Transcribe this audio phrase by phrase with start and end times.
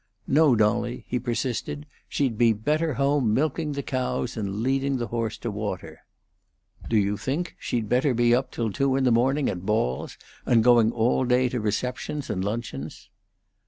[0.25, 5.37] "No, Dolly," he persisted; "she'd better be home milking the cows and leading the horse
[5.37, 5.99] to water."
[6.89, 10.63] "Do you think she'd better be up till two in the morning at balls and
[10.63, 13.11] going all day to receptions and luncheons?"